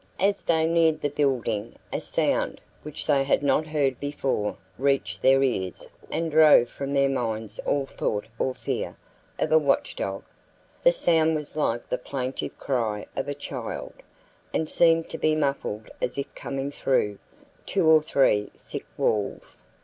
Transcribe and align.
As 0.19 0.43
they 0.45 0.65
neared 0.65 1.01
the 1.01 1.11
building, 1.11 1.75
a 1.93 2.01
sound, 2.01 2.59
which 2.81 3.05
they 3.05 3.23
had 3.23 3.43
not 3.43 3.67
heard 3.67 3.99
before 3.99 4.57
reached 4.79 5.21
their 5.21 5.43
ears 5.43 5.87
and 6.09 6.31
drove 6.31 6.69
from 6.69 6.93
their 6.95 7.07
minds 7.07 7.59
all 7.67 7.85
thought 7.85 8.25
or 8.39 8.55
fear 8.55 8.97
of 9.37 9.51
a 9.51 9.59
watchdog. 9.59 10.23
The 10.83 10.91
sound 10.91 11.35
was 11.35 11.55
like 11.55 11.87
the 11.87 11.99
plaintive 11.99 12.57
cry 12.57 13.05
of 13.15 13.27
a 13.29 13.35
child 13.35 13.93
and 14.51 14.67
seemed 14.67 15.07
to 15.11 15.19
be 15.19 15.35
muffled 15.35 15.91
as 16.01 16.17
if 16.17 16.33
coming 16.33 16.71
through 16.71 17.19
two 17.67 17.85
or 17.87 18.01
three 18.01 18.49
thick 18.55 18.87
walls. 18.97 19.61